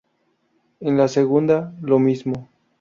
[0.79, 2.49] En la segunda, lo mismo.